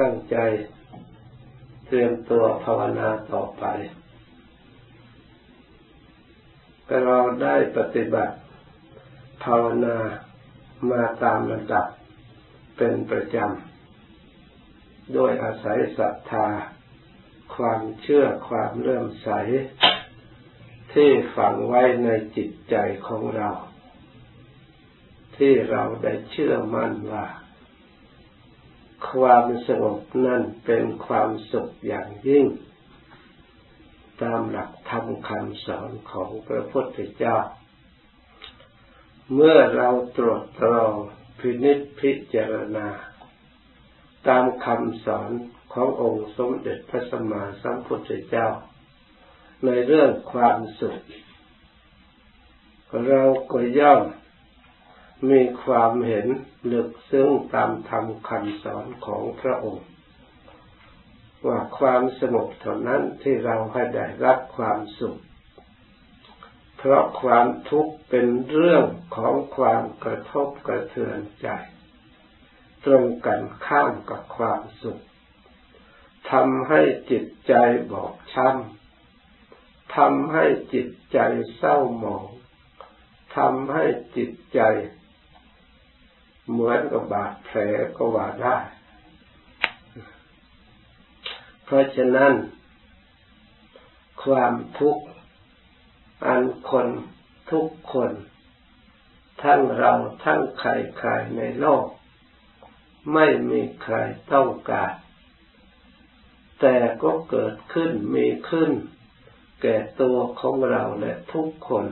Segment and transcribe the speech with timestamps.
[0.00, 0.36] ตั้งใจ
[1.86, 3.64] เตรียมตัวภาวนาต่อไป
[6.86, 8.36] แต่เราได้ปฏิบัติ
[9.44, 9.96] ภาวนา
[10.90, 11.86] มาตามระดับ
[12.76, 16.48] เป็นประจำ โดยอาศัยศรัทธา
[17.54, 19.28] ความเชื่อความเลื่อมใส
[20.92, 22.76] ที่ฝังไว้ในจิตใจ
[23.06, 23.50] ของเรา
[25.36, 27.26] ที่เราได้เชื่อมั่นว่า
[29.08, 32.46] ความสงบนั่นเป็นความสุขอย่างยิ่ง
[34.22, 37.38] ตามหลักธรรมคำสอนของพระพุทธเจ้า
[39.34, 40.92] เมื่อเราตรวจตรอง
[41.38, 42.88] พินิจพิจารณา
[44.28, 45.30] ตามคำสอน
[45.72, 48.48] ขององค์สมเด็จพระสัมมาสัมพุทธเจ้า
[49.64, 51.00] ในเรื่องความสุข
[53.08, 53.22] เรา
[53.52, 54.02] ก็ย่อม
[55.28, 56.26] มีความเห็น
[56.72, 59.86] ลึกซึ้งตามธรรมคำสอนของพระองค์
[61.46, 65.20] ว่าความสงบเท่านั้นที่เราให้ได้รับความสุข
[66.78, 68.84] เพราะความทุกข์เป็นเรื่อง
[69.16, 71.48] ของความกระทบกระเทือนใจ
[72.84, 75.02] ตรงกันข้ามกับความสุข
[76.30, 77.54] ทำให้จิตใจ
[77.92, 80.44] บอบช้ำทำให้
[80.74, 81.18] จิตใจ
[81.56, 82.26] เศร้าหมอง
[83.36, 83.84] ทำให้
[84.16, 84.60] จิตใจ
[86.48, 87.58] เหมือนกับบาดแผล
[87.96, 88.56] ก็ว่าได้
[91.64, 92.32] เพราะฉะนั้น
[94.22, 95.04] ความทุกข์
[96.26, 96.88] อันคน
[97.50, 98.12] ทุกคน
[99.42, 99.92] ทั้งเรา
[100.24, 101.86] ทั้งใครใครในโลก
[103.14, 103.96] ไม่มีใคร
[104.32, 104.92] ต้องการ
[106.60, 108.70] แต่ก็เกิดขึ้นมีขึ้น
[109.62, 111.86] แก่ตัวของเราและทุกคน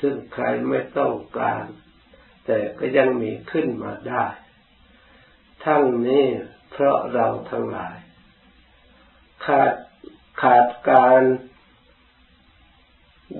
[0.00, 1.62] ซึ่งใครไม่ต้องการ
[2.50, 4.24] แต่ก็ยังมีขึ้นมาได้
[5.64, 6.26] ทั้งนี้
[6.70, 7.96] เพราะเราทั้งหลาย
[9.44, 9.74] ขาด
[10.42, 11.22] ขาดการ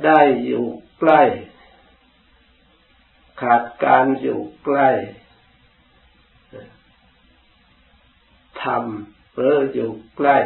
[0.05, 0.67] ได้อยู่
[0.99, 1.22] ใกล้
[3.43, 4.91] ขาดการอยู่ใกล้
[8.62, 10.38] ทำหรืออยู่ใกล้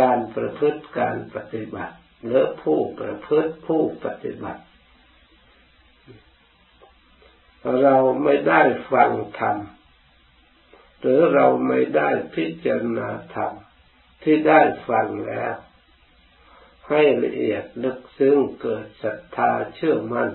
[0.00, 4.62] การประพฤติการปฏิบัติหรือผู้ประพฤติผู้ปฏิบัติ
[7.82, 8.62] เราไม่ได้
[8.92, 9.56] ฟังธรรม
[11.00, 13.52] หรือเราไม่ได้พิจารณาธรรม
[14.22, 15.54] ที่ได้ฟังแล้ว
[16.88, 20.30] ให้ละเอียดลึกซึ้งเกิดศรัทธาเชื่อมัน่น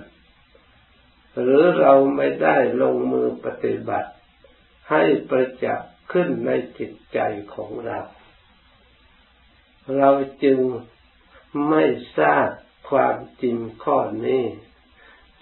[1.41, 4.11] หรือเราไม่ได้ลงมือปฏิบัติ
[4.91, 7.19] ให้ประจักษ์ขึ้นในจิตใจ
[7.53, 7.99] ของเรา
[9.97, 10.11] เรา
[10.43, 10.59] จึง
[11.69, 11.83] ไม่
[12.17, 12.49] ทราบ
[12.89, 14.43] ความจริงข้อนี้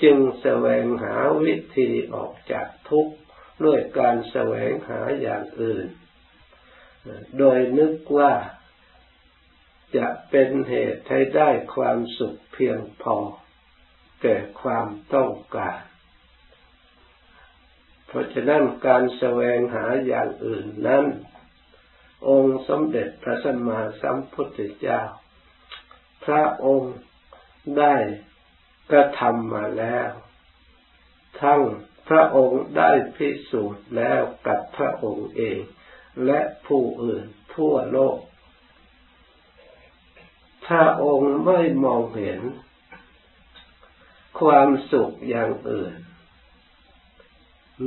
[0.04, 3.16] จึงแสวงหาวิธีออกจากทุกข์
[3.66, 5.88] ด้วยการแสวงหาอย่างอื่น
[7.38, 8.34] โดยนึกว่า
[9.98, 13.18] จะเป็นเหตุให้ได้ความสุขเพียงพอ
[14.22, 15.80] แก่ความต้องการ
[18.08, 21.06] เพราะฉะนั้นการแสวงหาอย่างอื่นนั้น
[22.30, 25.02] องค์สมเด็จพระสัมมาสัมพุทธเจ้า
[26.26, 26.96] พระองค์
[27.78, 27.96] ได้
[28.92, 30.12] กระทำมาแล้ว
[31.42, 31.62] ทั้ง
[32.10, 35.60] พระองค์ได้พิสูจน์แล้วกับพระองค์เอง
[36.26, 38.18] และผู้อื่นทั่วโลก
[40.68, 42.42] ถ้าองค์ไม่มองเห็น
[44.40, 45.96] ความสุขอย่างอื่น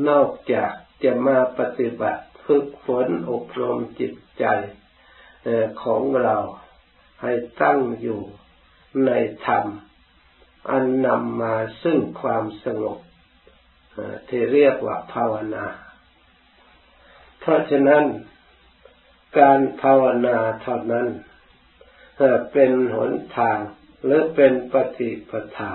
[0.08, 0.72] นอกจาก
[1.04, 4.44] จะมาปฏิบัติฝึกฝนอบรมจิตใจ
[5.82, 6.36] ของเรา
[7.22, 7.32] ให้
[7.62, 8.20] ตั้งอยู่
[9.06, 9.10] ใน
[9.46, 9.66] ธรรม
[10.70, 12.98] อันนำมาซึ่งความสงบ
[14.28, 15.66] ที่เรียกว่าภาวนา
[17.40, 18.04] เพราะฉะนั้น
[19.38, 21.06] การภาวนาเท่านั้น
[22.52, 23.58] เป็นหนทาง
[24.04, 25.74] หรือเป็นปฏิปทา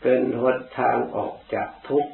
[0.00, 2.12] เป็นหนทางออกจากทุกข์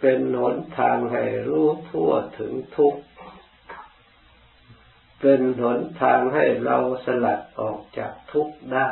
[0.00, 3.00] เป็นหนทางให้รู้ทั่วถึงทุกข์
[5.20, 8.88] เป็นหนทางให้เราสลัดออกจากทุกข์ได้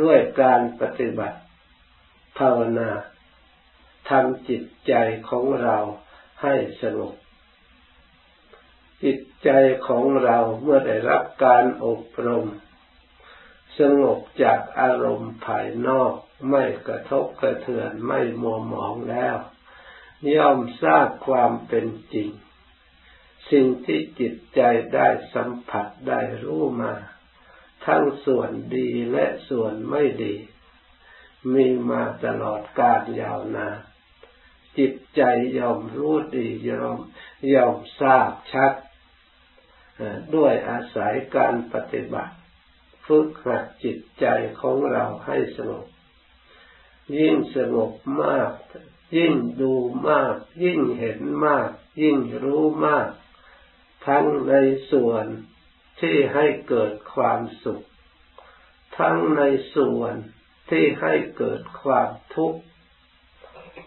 [0.00, 1.38] ด้วยการปฏิบัติ
[2.38, 2.90] ภาวนา
[4.10, 4.94] ทำจิตใจ
[5.28, 5.78] ของเรา
[6.42, 7.14] ให้สงบ
[9.04, 9.50] จิตใจ
[9.88, 12.46] ของเราเมื่อได้รับการอบรม
[13.78, 16.12] สงบจากอารมณ์ภายนอก
[16.50, 19.36] ไม่กระทบกระเทือนไม่มัวหมองแล้ว
[20.34, 22.30] ย่อมทราบความเป็นจริง
[23.50, 24.60] สิ่งที่จิตใจ
[24.94, 26.92] ได้สัมผัสได้รู้มา
[27.86, 30.34] ทั้งส่วนดีและส่วนไม่ดี
[31.54, 33.76] มีมาตลอดกาลยาวนาน
[34.78, 35.22] จิตใจ
[35.58, 36.98] ยอมรู้ดียอม
[37.54, 38.72] ยอมทราบชัด
[40.34, 42.34] ด้วยอาศัยการปฏิบัติ
[43.06, 44.26] ฝึกหัดจิตใจ
[44.60, 45.86] ของเราให้สงบ
[47.16, 47.92] ยิ่งสงบ
[48.22, 48.52] มาก
[49.16, 49.74] ยิ่งดู
[50.08, 51.68] มาก ยิ่งเห็นมาก
[52.02, 53.08] ยิ่งรู้มาก
[54.06, 54.54] ทั้งใน
[54.92, 55.26] ส่วน
[56.00, 57.84] ที่ให้เกิดความสุข
[58.98, 59.42] ทั้งใน
[59.76, 60.14] ส่วน
[60.70, 62.60] ที่ให้เกิดความทุกข์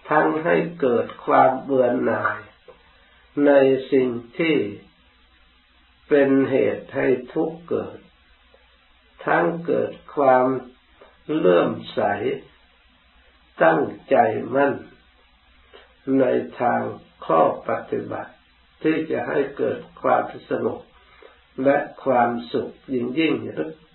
[0.10, 2.40] ทั้งให้เกิดความเบื่อหน่าย
[3.46, 3.52] ใน
[3.92, 4.56] สิ่งที่
[6.10, 7.98] เป็นเหตุให้ทุกข์เกิด
[9.26, 10.46] ทั้งเกิดความ
[11.36, 12.02] เลื่อมใส
[13.64, 14.16] ตั้งใจ
[14.56, 14.74] มั่น
[16.20, 16.26] ใน
[16.60, 16.82] ทาง
[17.26, 18.34] ข้อปฏิบัติ
[18.82, 20.82] ที่จะให้เกิดความสงบ
[21.64, 23.34] และความสุขยิ่งยิ่ง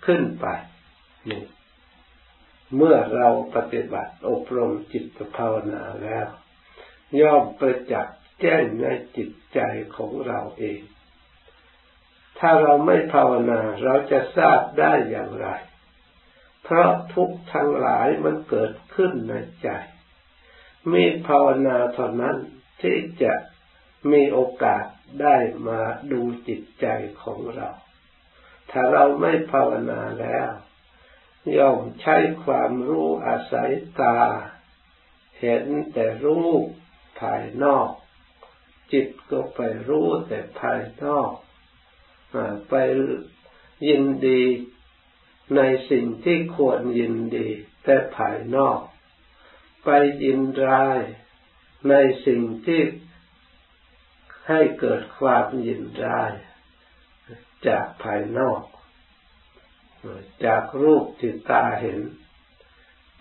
[0.05, 0.47] ขึ้นไป
[1.29, 1.43] นี่
[2.75, 6.27] เมื่อเราปฏิบัติอบรมจิตภาวนาแล้ว
[7.21, 8.85] ย่อมประจักษ์แจ้งใน
[9.17, 9.59] จิตใจ
[9.95, 10.81] ของเราเอง
[12.39, 15.47] ถ้าเราไม่ภาวนาเราจะทราบได้อย่างไร
[16.63, 19.33] เพราะทุกทั้งหลายมันเกิดขึ้นใน
[19.63, 19.69] ใจ
[20.93, 22.37] มีภาวนาเท่านั้น
[22.81, 23.33] ที่จะ
[24.11, 24.85] มีโอกาส
[25.21, 26.85] ได้มาดูจิตใจ
[27.21, 27.69] ของเรา
[28.71, 30.49] ถ้าเราไม่ภาวนาแล้ว
[31.57, 33.71] ย่อมใช้ความรู้อาศัย
[34.01, 34.19] ตา
[35.39, 36.65] เห็นแต่รูป
[37.21, 37.89] ภายนอก
[38.93, 41.31] จิตก็ไปรู้แต่ภายนอก
[42.69, 42.75] ไป
[43.87, 44.43] ยินดี
[45.55, 47.47] ในสิ่งที่ควรยินดี
[47.83, 48.79] แต่ภายนอก
[49.85, 49.89] ไป
[50.23, 50.99] ยินร้าย
[51.89, 51.93] ใน
[52.25, 52.81] สิ่งที่
[54.47, 56.31] ให้เกิดความยินร้าย
[57.67, 58.61] จากภายนอก
[60.45, 61.99] จากรูปที่ตาเห็น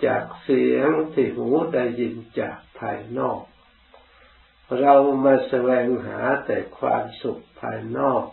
[0.06, 3.40] จากเสียงที่หูได้ยินจากภายนอก
[4.80, 8.24] เรามาแสวงหาแต่ความสุขภายนอก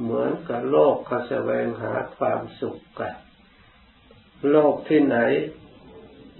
[0.00, 3.14] เหมือนกับโลกเขาแสวงหาความสุขกัน
[4.50, 5.18] โลกที่ไหน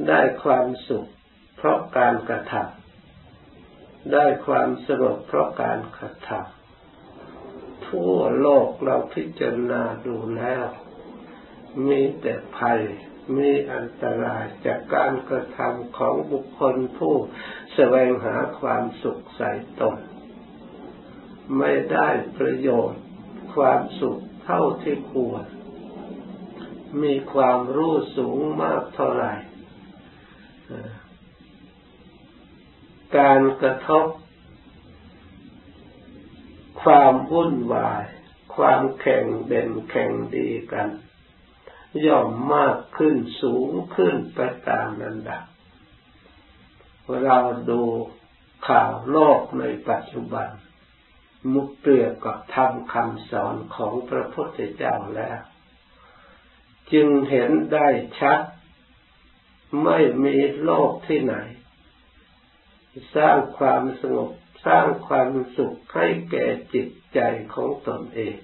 [0.08, 1.06] ได้ความสุข
[1.56, 2.81] เพราะการกระทำ
[4.12, 10.66] ได้ความสงบเพราะการกระทำทั่วโลกเราพิจารณาดูแล้ว
[11.88, 12.80] มีแต่ภัย
[13.36, 17.16] มีอันตรายจากการกระทำของบุคคลผู้
[17.74, 19.50] แสวงหาความสุขใส่
[19.80, 19.98] ตน
[21.58, 22.08] ไม่ได้
[22.38, 23.02] ประโยชน์
[23.54, 25.44] ความสุขเท่าที่ควร
[27.02, 29.34] มีความรู้สูงมากเท่าไหร่
[33.16, 34.06] การกระทบ
[36.82, 38.04] ความวุ่นวาย
[38.54, 40.88] ความแข่งเด่นแข่งดีกัน
[42.06, 45.44] ย่อมมากขึ้นสูงขึ้นไปตามนันดับ
[47.24, 47.38] เรา
[47.70, 47.82] ดู
[48.68, 50.48] ข่าวโลกในปัจจุบัน
[51.52, 55.40] มุกเปรียบกับธรรมคำสอนของพระพุทธเจ้าแล้ว
[56.92, 57.88] จึงเห็นได้
[58.20, 58.40] ชัด
[59.84, 61.36] ไม่มีโลกที่ไหน
[63.16, 64.30] สร้างความสงบ
[64.66, 67.20] สร้างความสุขให้แก่จิตใจ
[67.54, 68.36] ของตนเอง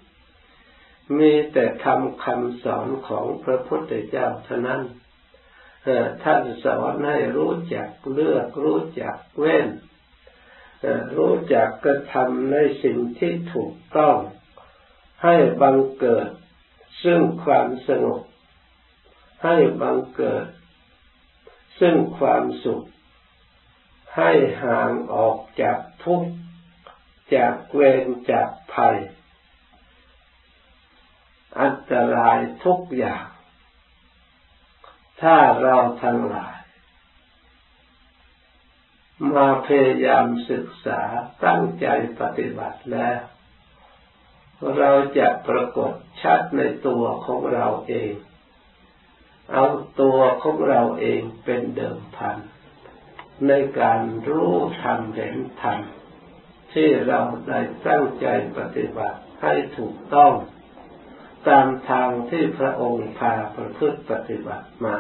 [1.19, 4.83] มีแต่ทำคำสอนของพระพุทธเจ้าเท่านั้น
[6.25, 9.69] ท่านสอนให้รู้จักเลือก รู้จักเว้น
[11.17, 14.17] รู้จักกระทำในสิ่งที่ถูกต้อง
[15.25, 16.29] ให้บังเกิด
[17.05, 18.23] ซึ่งความสงบ
[19.45, 20.47] ให้บังเกิด
[21.81, 22.85] ซึ่งความสุข
[24.19, 24.33] ให้
[24.65, 26.31] ห่างออกจากทุกข์
[27.35, 28.99] จากเวรจากภัย
[31.61, 33.27] อันตรายทุกอย่าง
[35.23, 36.57] ถ้าเราทั้งหลาย
[39.35, 41.01] มาพยายามศึกษา
[41.45, 41.87] ตั้งใจ
[42.21, 43.21] ปฏิบัติแล้ว
[44.79, 48.13] เราจะปรากฏชัดในตัวของเราเอง
[49.53, 49.65] เอา
[50.01, 52.39] ตัวของเราเองเป็นเดิมพัน
[53.47, 54.53] ในการรู้
[54.83, 55.79] ธรรมเห็นธรรม
[56.75, 58.27] ที่เราได้ตั้งใจ
[58.59, 60.33] ปฏิบัติให้ถูกต้อง
[61.49, 64.97] ตามทางที่พระองค์พาประพฤติปฏิบัติมา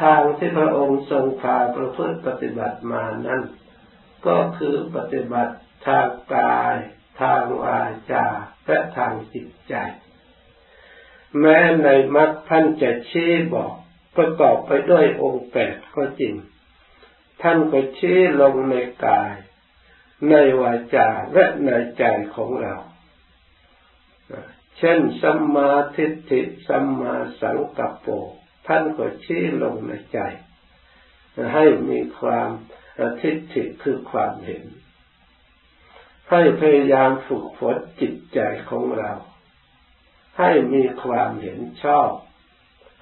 [0.00, 3.42] ทางที่พระองค์ทรงพาประพฤติปฏิบัติมานั้น
[4.26, 5.54] ก็คือปฏิบัติ
[5.86, 6.76] ทางกาย
[7.20, 7.80] ทางวา
[8.12, 8.26] จา
[8.66, 9.74] และทางจิตใจ
[11.40, 13.72] แม้ในมรรคท่านจะชี้บอก
[14.16, 16.34] ประกอบไปด้วยองค์แปดก็จริง
[17.42, 18.74] ท่านก็ชี้ลงใน
[19.06, 19.34] กาย
[20.30, 22.74] ในวาจาและในใจของเรา
[24.78, 28.06] เช่นสัมมาทิฏฐิสัมมาสังกัปโป
[28.66, 30.18] ท่านก็ชี้ลงในใจ
[31.54, 32.48] ให้มีความ
[33.20, 34.64] ทิฏฐิคือความเห็น
[36.30, 38.38] ให้พยายามฝึกฝนจิตใจ
[38.70, 39.12] ของเรา
[40.38, 42.10] ให้มีความเห็นชอบ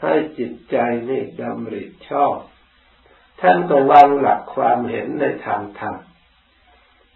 [0.02, 0.76] ให้จิตใจ
[1.08, 2.36] นี่ดำริชอบ
[3.44, 5.96] ท่านก็วางหลักความเห็นในทางธรรม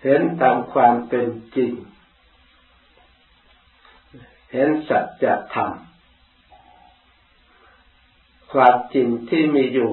[0.03, 1.73] เห็นตามความเป็นจริง
[4.53, 5.71] เห็นสัจธรรม
[8.53, 9.93] ความจริงที่มีอยู่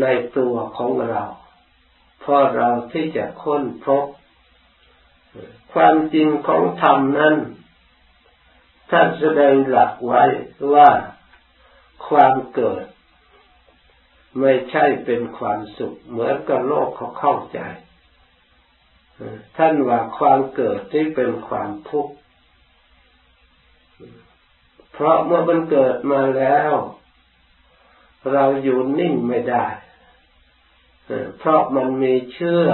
[0.00, 0.06] ใน
[0.38, 1.24] ตัวของเรา
[2.20, 4.06] เพราะเราที่จะค้นพบ
[5.72, 7.36] ความจริงของธรรมนั้น
[8.90, 10.22] ท่านแสดงหลักไว้
[10.74, 10.90] ว่า
[12.08, 12.84] ความเกิด
[14.40, 17.60] ไม่ใช่เป็นความสุข เหมือนกับโลกเขาเข้าใจ
[19.56, 22.14] ท่านว่าความเกิดที่เป็นความทุกข์
[24.92, 26.72] เพราะเมื่อมันเกิดมาแล้ว
[28.32, 29.66] เราอยู่นิ่งไม่ได้
[31.38, 32.66] เพราะมันมีเชื่อ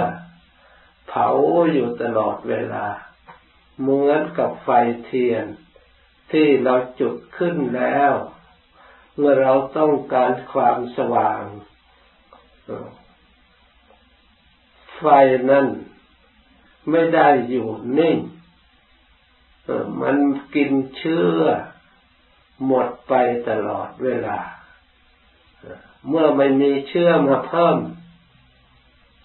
[1.07, 1.29] เผา
[1.73, 2.85] อยู่ตลอดเวลา
[3.79, 4.69] เหมือนกับไฟ
[5.03, 5.45] เทียน
[6.31, 8.13] ที่เราจุดขึ้นแล้ว
[9.17, 11.41] เมื่อเราต้องการความสว่าง
[14.97, 15.05] ไฟ
[15.49, 15.65] นั้น
[16.89, 17.67] ไม่ได้อยู่
[17.97, 18.17] นิ่ง
[20.01, 20.17] มัน
[20.55, 21.39] กินเชื่อ
[22.65, 23.13] หมดไป
[23.49, 24.39] ตลอดเวลา
[26.09, 27.77] เมื่อไม่มีเชื่อมาเพิ่ม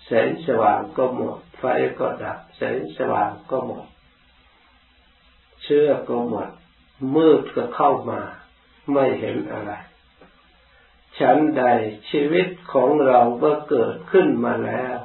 [0.07, 1.65] แสงสว่างก็หมด ไฟ
[1.99, 3.87] ก็ดับ แสงสว่างก็หมด
[5.63, 6.49] เชื่อก็หมด
[7.15, 8.21] มืดก็เข้ามา
[8.93, 9.73] ไม่เห็นอะไร
[11.21, 11.65] ฉันใด
[12.11, 14.99] ชีวิตของเราเมื่อเกิดขึ้นมาแล้ว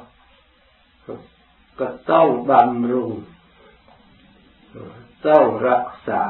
[1.80, 3.12] ก็ต้องบำรุง
[5.28, 6.24] ต้องรักษา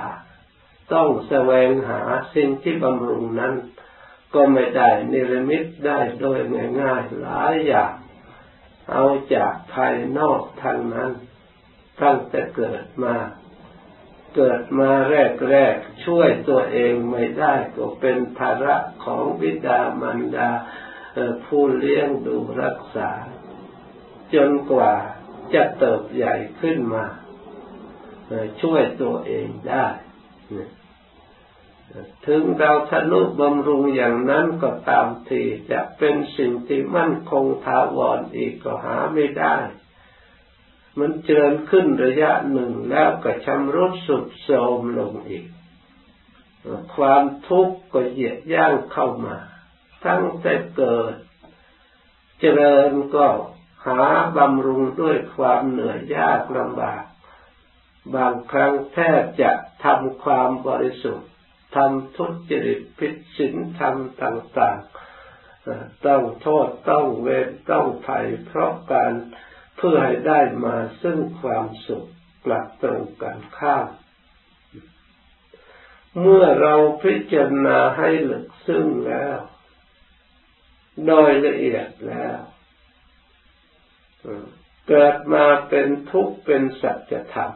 [0.92, 2.00] ต้องแสวงหา
[2.34, 3.54] สิ่งที่บำรุงนั้น
[4.34, 6.38] ก็ไม่ได้นิรมิตได้โดย
[6.80, 7.92] ง่ายๆหลายอย่าง
[8.90, 11.10] เอาจากภายนอกทางนั้น
[12.02, 13.14] ตั้งแต่เกิดมา
[14.34, 20.50] เกิดมาแรกๆช่วยตัวเองไม่ได้ก็เป็นภาระของบิดามารดา
[21.44, 23.10] ผู้เลี้ยงดูรักษา
[24.34, 24.92] จนกว่า
[25.54, 27.04] จะเติบใหญ่ขึ้นมา
[28.62, 29.86] ช่วยตัวเองได้
[32.26, 39.56] ถึงเราทะนุบำรุงอย่างนั้นก็ตามทีจะเป็นสิ่งที่มั่นคงถาวรออีกก็หาไม่ได้
[40.98, 45.46] มันเจริญขึ้นระยะหนึ่งแล้วก็ชำรุดสุดโทรมลงอีก
[46.96, 49.36] ความทุกข์ก็เหยียดย่างเข้ามา
[50.06, 51.14] ตั้งแต่เกิด
[52.40, 53.28] เจริญก็
[53.86, 54.02] หา
[54.36, 57.04] บำรุงด้วยความเหนื่อยยากลำบาก
[58.14, 59.52] บางครั้งแทบจะ
[59.84, 61.30] ทำความบริสุทธิ์
[61.76, 64.78] ทำทุจริตผิดศีลธรรมต่าง
[65.42, 69.12] ๆ ต้องโทษต้องเวรต้องภัยเพราะการ
[69.53, 72.08] เเพื่อให้ได้มาซึ่งความสุข
[72.44, 73.88] กลับตรงกันข้าม
[76.20, 79.38] เมื่อเราพิจารณาให้ลึกซึ้งแล้ว
[81.06, 82.38] โดยละเอียดแล้ว
[84.88, 87.52] เกิดมาเป็นทุกข์เป็นสัจธรรม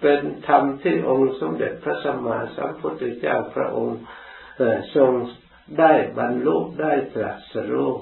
[0.00, 3.98] เป็นธรรมที่องค์สมเด็จพระสัมมาสัมพุทธเจ้าพระองค์
[4.94, 5.12] ทรง
[5.78, 7.92] ได้บรรลุได้ตรัสรู้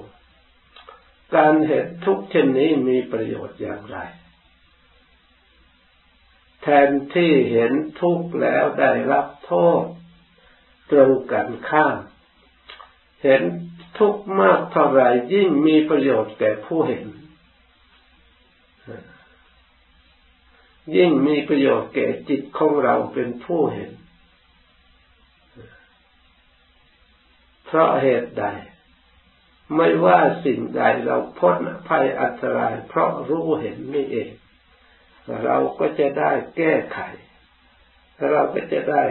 [1.35, 3.99] การเห็นทุกเช่นนี้มีประโยชน์อย่างไร
[6.63, 9.85] แทนที่เห็นทุกข์แล้วได้รับโทษ
[10.91, 11.97] ตรงกันข้าม
[13.23, 13.43] เห็น
[13.99, 15.03] ทุกข์มากเท่าไร
[15.35, 17.07] ยิ่งมีประโยชน์แก่ผู้เห็น
[20.97, 23.91] ยิ่งมีประโยชน์แก่จิตของเราเป็นผู้เห็น
[27.67, 28.45] เพราะเหตุใด
[29.77, 31.59] ไม่ว่าสิ่งใดเราพ้น
[31.89, 34.31] ภัยอันตราย เพราะรู้เห็นนี่เอง
[35.45, 36.99] เราก็จะได้แก้ไข
[38.31, 39.03] เราก็จะได้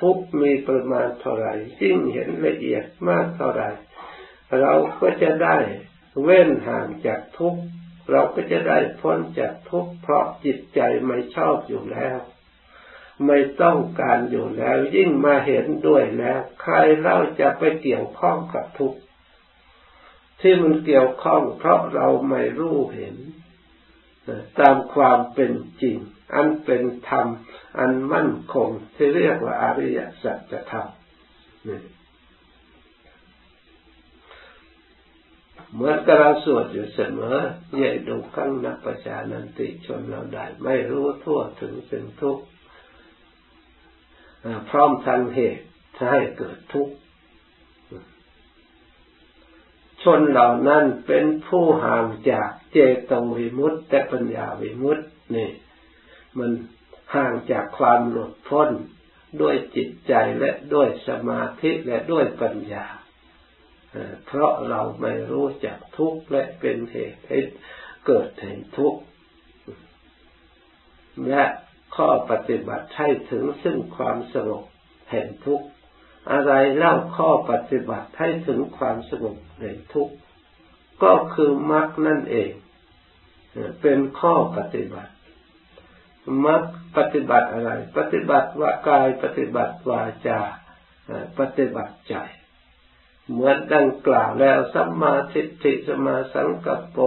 [0.00, 1.48] ทุกมีประมาณเท่าไร
[1.82, 3.62] ยิ่งเห็นละเอียดมากเท่าไร
[4.60, 5.56] เราก็จะได้
[6.22, 7.56] เว้นห่างจากทุก
[8.10, 12.18] เราก็จะได้พ้นจากทุกเพราะจิตใจไม่ชอบอยู่แล้ว
[13.26, 18.98] ไม่ต้องการอยู่แล้ว ยิ่งมาเห็นด้วยแล้ว ใครเล่าจะไปเกี่ยวข้องกับทุกข์
[20.40, 23.16] ที่มันเกี่ยวข้องเพราะเราไม่รู้เห็น
[24.60, 25.96] ตามความเป็นจริง
[26.34, 27.26] อันเป็นธรรม
[27.78, 30.88] อันมั่นคงที่เรียกว่าอริยสัจธรรม
[35.72, 37.38] เหมือนกับเราสวดอยู่เสมอ
[37.76, 42.44] ใหญ่ดูขังนักประชานันติชนเราได้ ไม่รู้ทั่วถึงสิ่งทุกข์
[44.70, 45.64] พร้อมทั้งเหตุ
[46.12, 46.94] ให้เกิดทุกข์
[50.02, 52.78] ชนเหล่านั้นเป็นผู้ห่างจากเจ
[53.10, 55.50] ตวิมุตต์แต่ปัญญาวิมุตต์นี่
[56.38, 56.50] มัน
[57.14, 58.70] ห่างจากความหลุดพ้น
[59.40, 62.86] ด้วยจิตใจและด้วยสมาธิและด้วยปัญญา
[64.26, 67.38] เพราะเราไม่รู้จักทุกข์และเป็นเหตุให้
[68.06, 69.00] เกิดแห่งทุกข์
[71.28, 71.44] และ
[71.96, 74.64] ข้อปฏิบัติให้ถึงซึ่งความสงบ
[75.10, 75.66] แห่งทุกข์
[76.32, 80.14] อะไรเล่าข้อปฏิบัติให้ถึงความสงบแห่งทุกข์
[81.02, 82.50] ก็คือมรรคนั่นเอง
[83.80, 85.12] เป็นข้อปฏิบัติ
[86.46, 86.62] มรรค
[86.96, 90.40] ปฏิบัติอะไร ปฏิบัติว่ากายปฏิบัติวาจา
[91.38, 92.14] ปฏิบัติใจ
[93.30, 96.98] เหมือนดังกล่าวแล้วสัมมาทิฏฐิสมาสังกัปป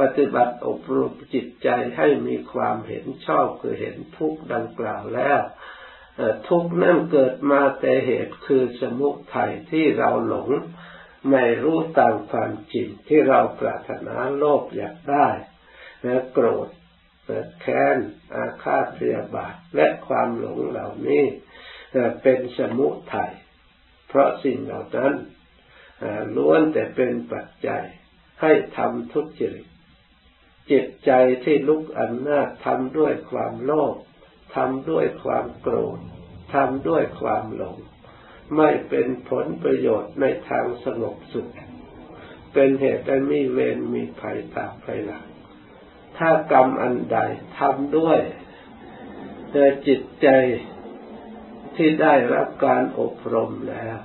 [0.00, 5.40] ปฏิบัติอบรมจิตใจให้มีความเห็นชอบคือเห็นทุกข์ดังกล่าวแล้ว
[6.48, 10.50] ทุกข์นั่นเกิดมาแต่เหตุคือสมุทัยที่เราหลง
[11.30, 15.28] ไม่รู้ตามความจริงที่เราปรารถนาโลภอยากได้
[16.02, 16.68] และโกรธ
[17.60, 17.98] แค้น
[18.34, 21.24] อาฆาตพยาบาทและความหลงเหล่านี้
[22.22, 23.32] เป็นสมุทัย
[24.08, 25.14] เพราะสิ่งเหล่านั้น
[26.36, 27.84] ล้วนแต่เป็นปัจจัย
[28.40, 29.66] ให้ทำทุจริต
[30.70, 31.10] จิตใจ
[31.44, 33.96] ที่ลุกอำนาจทำด้วยความโลภ
[34.56, 35.98] ทำด้วยความโกรธ
[36.54, 37.76] ทำด้วยความหลง
[38.56, 41.48] ไม่เป็นผลประโยชน์ในทางสงบสุข
[42.52, 45.26] เป็นเหตุให้มีเวรมีภัยตามภายหลัง
[46.18, 47.18] ถ้ากรรมอันใด
[47.58, 48.20] ทำด้วย
[49.52, 50.28] แต่จิตใจ
[51.76, 53.98] ที่ได้รับการอบรมแล้ว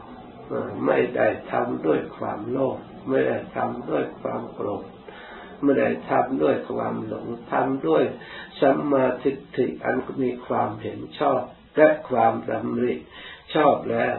[0.86, 4.86] ไม่ได้ทำด้วยความโลภไม่ได้ทำด้วยความโกรธ
[5.64, 8.04] ไม่ได้ทำด้วยความหลงทำด้วย
[8.62, 11.42] สัมมาทิฏฐิอันมีความเห็นชอบ
[11.78, 12.94] และความดำริ
[13.56, 14.16] ชอบแล้ว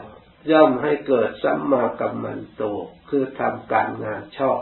[0.50, 2.62] ย่อมให้เกิดสัมมากัมมันโต
[3.08, 4.60] คือทำการงานชอบ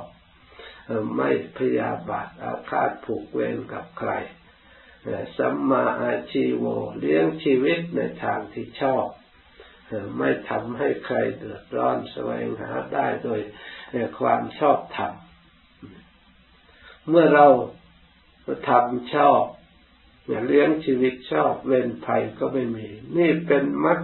[1.17, 4.11] ไม่พยาบาทอาฆาตผูกเวรกับใคร
[5.39, 6.65] สัมมาอาชีโว
[6.99, 9.07] เลี้ยงชีวิตในทางที่ชอบ
[10.19, 13.41] ไม่ทำให้ใครเดือดร้อนแสวงหาได้โดย
[14.19, 15.13] ความชอบธรรม
[17.09, 17.47] เมื่อเรา
[18.69, 19.43] ทำชอบ
[20.47, 24.01] เลี้ยงชีวิตชอบเว้นภัยก็ไม่มี นี่เป็นมรรค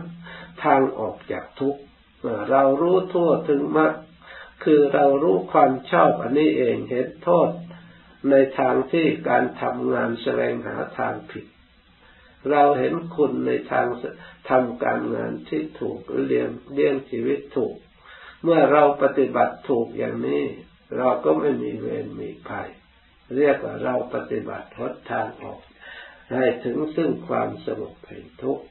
[0.64, 1.82] ทางออกจากทุกข์
[2.50, 3.92] เรารู้ทั่วถึงมรรค
[4.64, 7.50] คือเรารู้ความชอบอันนี้เองเห็นโทษ
[8.30, 11.46] ในทางที่การทำงานแสวงหาทางผิด
[12.50, 13.86] เราเห็นคุณในทาง
[14.50, 17.74] ทำการงานที่ถูกเลี้ยงเลี้ยงชีวิตถูก
[18.42, 20.44] เมื่อเราปฏิบัติถูกอย่างนี้
[20.96, 22.68] เราก็ไม่มีเวรมีภัย
[23.36, 25.60] เรียกว่าเราปฏิบัติทดทางออก
[26.32, 28.66] ให้ถึงซึ่งความสงบแห่งทุกข์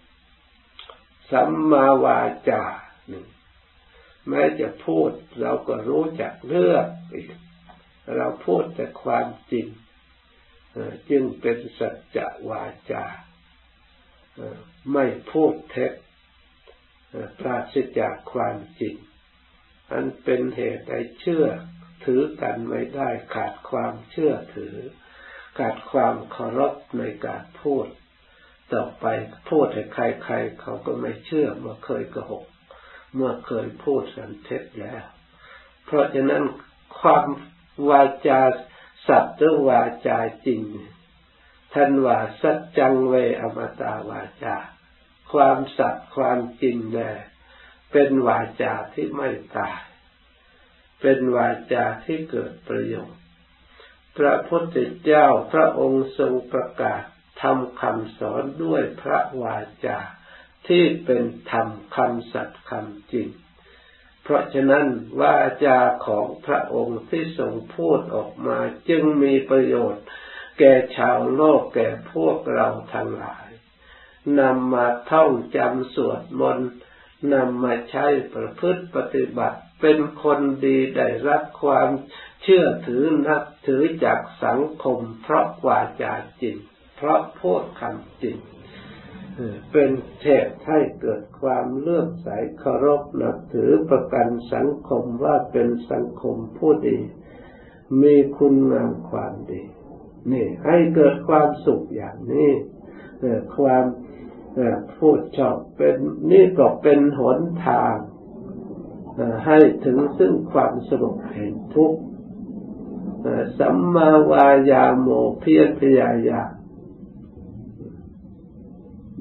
[1.31, 2.63] สัมมาวาจา
[3.07, 3.27] หนึ่ง
[4.29, 7.29] แม้จะพูดเราก็รู้จักเลือกอีก
[8.17, 9.67] เราพูดแต่ความจริง
[11.09, 12.17] จึงเป็นสัจ
[12.49, 13.05] วาจา
[14.93, 15.93] ไม่พูดเท็จ
[17.39, 18.95] ปราศจากความจริง
[19.91, 21.47] อันเป็นเหตุให้เชื่อ
[22.05, 24.75] ถือกันไม่ได้ขาดความเชื่อถือ
[25.57, 27.87] ขาดความเคารพในการพูด
[28.73, 29.05] ต่อไป
[29.49, 32.45] พูดให้ใครๆเขาก็ไม่เชื่อเมื่อเคยโกหก
[33.15, 35.03] เมื่อเคยพูดสันเท็จแล้ว
[35.85, 36.43] เพราะฉะนั้น
[36.99, 37.25] ความ
[37.89, 38.41] วาจา
[39.07, 40.61] สัตว์หรือวาจาจริง
[41.73, 44.55] ท่านว่าสัจจังเวอมตาวาจา
[45.31, 47.11] ความสัตย์ความจริงแน่
[47.91, 49.88] เป็นวาจาที่ไม่ตาย
[51.01, 53.19] เป็นวาจาที่เกิดประโยชน์
[54.17, 57.03] พระพุทธเจ้าพระองค์ทรงประกาศ
[57.41, 59.99] ทำคำสอนด้วยพระวาจา
[60.67, 63.27] ที่เป็นธรรมคำสัตย์คำจริง
[64.23, 64.87] เพราะฉะนั้น
[65.21, 68.57] วาจาของพระองค์ที่ทรงพูดออกมา
[68.89, 70.05] จึงมีประโยชน์
[70.59, 73.47] แก่ชาวโลกแก่พวกเราทั้งหลาย
[74.39, 76.71] นำมาท่องจำสวดมนต์
[77.33, 81.89] นำมาใช้ประพฤติปฏิบัติ เป็นคนดีได้รับความ
[82.41, 86.57] เชื่อถือนับถือจากสังคม เพราะวาจาจริง
[86.95, 88.37] เพราะพูดคำจริง
[89.71, 92.27] เป็นเทศให้เกิดความเลื่อมใส
[92.59, 96.97] เคารพนับถือประกันสังคมว่าเป็นสังคมผู้ดี
[98.01, 99.63] มีคุณงามความดี
[100.31, 102.51] นี่ ให้เกิดความสุขอย่างนี้
[103.57, 103.85] ความ
[104.97, 105.95] พูดชอบเป็น
[106.31, 107.95] นี่ก็เป็นหนทาง
[109.45, 111.99] ให้ถึงซึ่งความสงบแห่งทุกข์
[113.59, 115.07] สัมมาวายาโม
[115.39, 116.51] เพียรพยายาม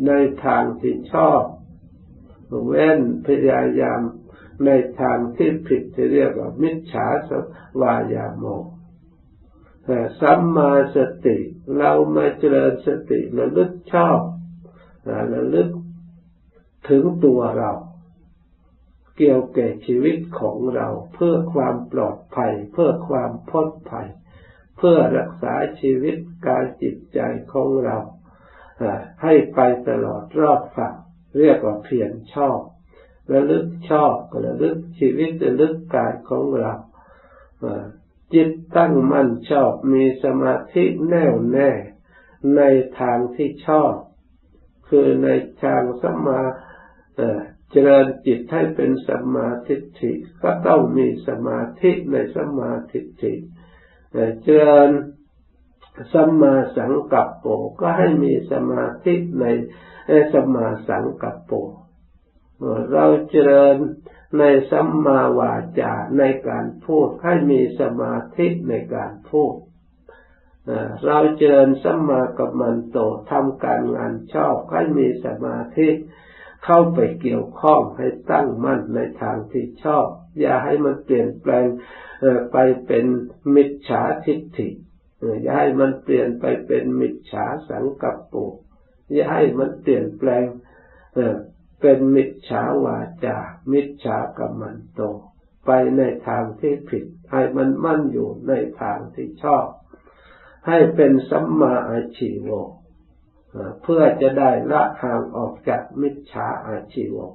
[0.06, 0.12] ใน
[0.44, 1.42] ทางที่ชอบ
[2.66, 4.00] เว้นพยายาม
[4.64, 7.30] ในทางที่ผิดที่เรียกว่ามิจฉาส
[7.80, 8.44] วายาโม
[10.20, 11.38] สัมมาสติ
[11.76, 14.20] เรามาเจริญสติระลึกชอบ
[15.34, 15.68] ระลึก
[16.88, 17.72] ถึงตัวเรา
[19.18, 24.08] เกี่ยวแก่ชีวิตของเรา เพื่อความปลอดภัย เพื่อความพ้นภัย
[24.78, 27.20] เพื่อรักษาชีวิตกายจิตใจ
[27.52, 27.96] ของเรา
[29.22, 30.94] ให้ไปตลอดรอดฝั่ง
[31.38, 32.58] เรียกว่าเพียรชอบ
[33.32, 36.72] ระลึกชอบก็ระลึกชีวิตระลึกกายของเรา
[38.34, 41.70] จิตตั้งมั่นชอบมีสมาธิแน่วแน่
[42.56, 42.62] ใน
[43.00, 43.92] ทางที่ชอบ
[44.88, 45.28] คือใน
[45.62, 46.40] ทางสมา
[47.70, 53.32] เจริญจิตให้เป็นสมาธิิก็ต้องมีสมาธิในสมาธิิ
[54.42, 54.90] เจริญ
[56.12, 57.46] สัมมาสังกัปโป
[57.80, 59.44] ก็ให้มีสมาธิใน
[60.34, 61.52] สมาสังกัปโป
[62.92, 63.76] เราเจริญ
[64.38, 69.54] ในสัมมาวาจาในการพูดให้มีสมาธิในการพูด
[71.06, 72.98] เราเจริญสัมมากัมมันโต
[73.30, 75.88] ทำการงานชอบให้มีสมาธิ
[76.70, 80.06] เข้าไปเกี่ยวข้องให้ตั้งมั่นในทางที่ชอบ
[80.40, 81.66] อย่าให้มันเปลี่ยนแปลง
[82.52, 83.04] ไปเป็น
[83.54, 84.68] มิจฉาทิฏฐิ
[85.42, 88.44] อย่าให้มันเปลี่ยนไปเป็นมิจฉาสังกัปปุ
[89.12, 90.44] อย่าให้มันเปลี่ยนแปลง
[91.80, 93.38] เป็นมิจฉาวาจา
[93.72, 95.00] มิจฉากรรมันโต
[95.66, 99.66] ไปในทางที่ผิด ให้มันมั่นอยู่ในทางที่ชอบ
[100.66, 102.48] ให้เป็นสัมมาอาชีโว
[103.82, 107.32] เพื่อจะได้ละห่างออกจากมิจฉาอาชีวะ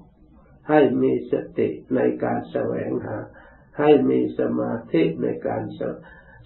[0.70, 3.18] ให้มีสติในการแสวงหา
[3.80, 5.64] ให้มีสมาธิในการ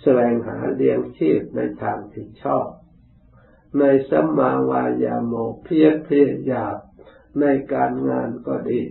[0.01, 2.67] แสวงหาเลี้ยงชีพในทางที่ชอบ
[3.79, 6.77] ในสัมมาวายาโมเพียรเพียรยาบ
[7.41, 8.81] ในการงานก็ดี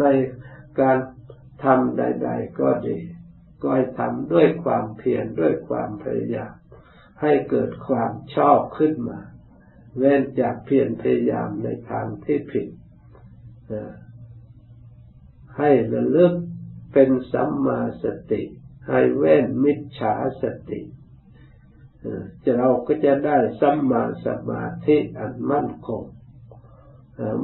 [0.00, 0.04] ใน
[0.80, 0.98] การ
[1.64, 2.98] ทำใด ๆ ก็ดี
[3.62, 6.52] ก็ให้ทำด้วยความเพียรด้วยความพยายาม
[7.20, 9.20] ให้เกิดความชอบขึ้นมา
[9.96, 12.68] เว้นจากเพียรพยายามในทางที่ผิด
[15.58, 16.34] ให้ระลึก
[16.92, 18.42] เป็นสัมมาสติ
[18.88, 20.80] ให้เว้นมิจฉาสติ
[22.44, 26.04] จะเราก็จะได้สัมมาสมาธิอันมั่นคง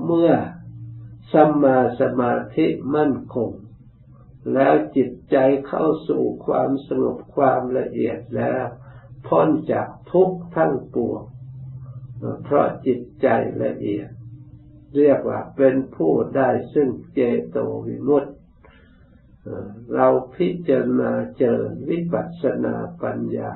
[0.05, 0.33] เมื่อ
[1.33, 3.51] สัมมาสมาธิมั่นคง
[4.55, 8.65] แล้วจิตใจเข้าสู่ความสงบความละเอียดแล้ว
[9.27, 11.23] พ้นจากทุกข์ทั้งปวง
[12.45, 13.27] เพราะจิตใจ
[13.65, 14.09] ละเอียด
[14.97, 18.33] เรียกว่าเป็นผู้ได้ซึ่งเจโตวิมุตติ
[19.95, 23.53] เราพิจารณาเจริญวิปัสสนาปัญญา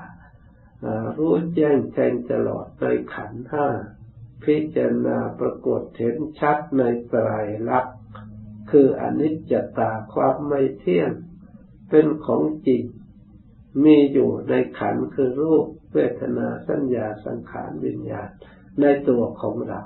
[1.18, 3.68] รู้แจ้งแทงตลอดในขันห้า
[4.44, 7.28] พิจารณาปรากฏเห็นชัดในไตร
[7.70, 7.98] ลักษณ์
[8.70, 11.10] คืออนิจจตาความไม่เที่ยง
[11.90, 12.82] เป็นของจริง
[13.84, 18.28] มีอยู่ในขันคือรูป เวทนาสัญญาสังขารวิญญาณ
[18.80, 19.80] ในตัวของเรา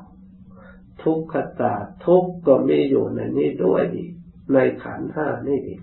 [1.03, 1.75] ทุกขตา
[2.07, 4.13] ทุกก็มีอยู่ในนี้ด้วยอีก
[4.53, 5.81] ในขันห้านี่อีก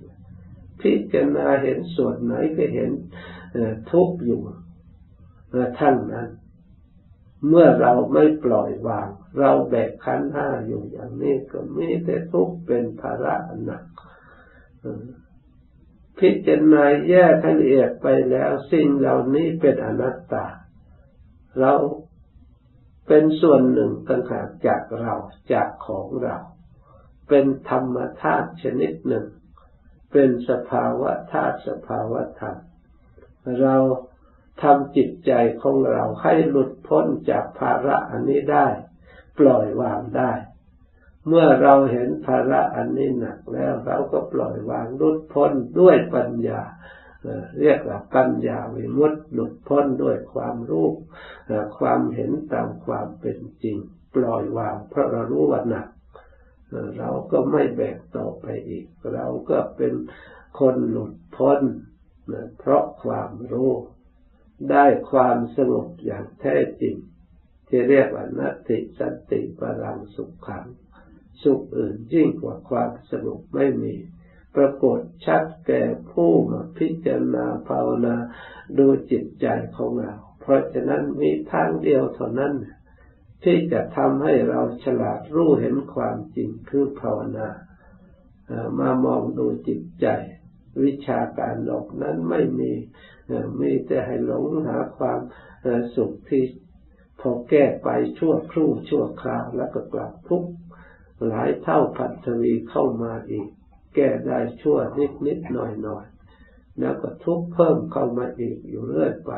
[0.82, 2.92] พิจารณาเห็นส่วนไหนก็เห็น
[3.92, 4.42] ทุกอยู่
[5.80, 6.30] ทั้งนั้น
[7.48, 13.84] เมื่อเราไม่ปล่อยวาง เราแบกขันห้าอยู่อย่างนี้ก็มีแต่ทุกเป็นภาระหนัก
[16.20, 20.46] พิจารณาแยกละเอียดไปแล้วสิ่งเหล่านี้เป็นอนัตตา
[21.60, 21.74] เรา
[23.08, 25.14] เป็นส่วนหนึ่งต่างหากจากเรา
[25.54, 26.38] จากของเรา
[27.30, 29.26] เป็นธรรมธาตุชนิดหนึ่ง
[30.12, 32.58] เป็นสภาวะธาตุสภาวะธรรม
[33.62, 33.76] เรา
[34.64, 38.68] ทำจิตใจของเราให้หลุดพ้นจากภาระอันนี้ได้
[39.40, 40.32] ปล่อยวางได้
[41.28, 46.62] เมื่อเราเห็นภาระอันนี้หนักแล้วเราก็ปล่อยวางหลุดพ้นด้วยปัญญา
[47.60, 50.88] เรียกว่าปัญญาวิมุตติหลุดพ้นด้วยความรู้
[51.80, 53.78] ความเห็นตามความเป็นจริง
[54.16, 55.88] ปล่อยวางเพราะเรารู้ว่าหนัก
[56.98, 59.94] เราก็ไม่แบกต่อไปอีก เราก็เป็น
[60.60, 61.62] คนหลุดพ้น
[62.60, 63.72] เพราะความรู้
[64.72, 66.96] ได้ความสงบอย่างแท้จริง
[67.68, 70.66] ที่เรียกว่านัตติสันติปรังสุขขัง
[71.44, 73.96] สุขอื่นยิ่งกว่าความสงบไม่มี
[74.56, 78.16] ปรากฏชัดแก่ผู้มาพิจารณาภาวนา
[78.78, 82.54] ดูจิตใจของเรา เพราะฉะนั้นมีทางเดียวเท่านั้น
[83.44, 87.48] ที่จะทำให้เราฉลาดรู้เห็นความจริงคือภาวนา
[88.80, 90.08] มามองดูจิตใจ
[90.84, 92.72] วิชาการหลอกนั้นไม่มี
[93.62, 95.20] มีแต่ให้หลงหาความ
[95.96, 96.44] สุขที่
[97.20, 100.44] พอแก้ไปชั่วครู่ชั่วคราวแล้วก็กลับทุก
[101.28, 103.48] หลายเท่าพันทวีเข้ามาอีก
[103.96, 106.06] แก้ได้ชั่วนิดนิดหน่อยหน่อย
[106.80, 109.32] แล้วก็ทุกเพิ่มเข้ามาอีกอยู่เรื่อยไป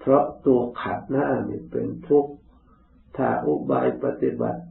[0.00, 2.32] เพราะตัวขัดหน้านี่เป็นทุกข์
[3.16, 4.62] ถ้าอุบายปฏิบัติ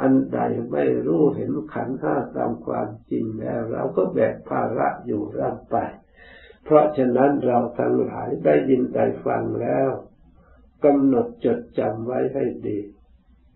[0.00, 0.38] อันใด
[0.72, 5.76] ไม่รู้เห็นขันห้าตามความจริงแล้ว เราก็แบกภาระอยู่ร่ำไป
[6.64, 9.88] เพราะฉะนั้นเราทั้งหลายได้ยินได้ฟังแล้ว
[10.84, 12.78] กำหนดจดจำไว้ให้ดี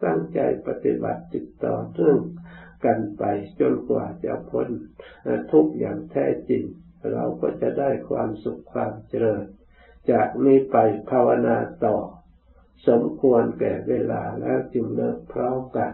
[0.04, 2.18] ตั้งใจปฏิบัติติดต่อเนื่อง
[2.84, 3.24] กันไป
[3.60, 4.68] จนกว่าจะพ้น
[5.52, 6.62] ทุกอย่างแท้จริง
[7.12, 9.44] เราก็จะได้ความสุขความเจริญ
[10.10, 10.76] จากนี้ไป
[11.10, 11.96] ภาวนาต่อ
[12.88, 15.92] สมควรแก่เวลาแล้วจึงเลิกพร้อมกัน